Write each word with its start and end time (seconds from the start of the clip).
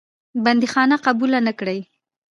بندیخانه 0.43 0.95
قبوله 1.05 1.39
نه 1.47 1.53
کړې. 1.59 1.79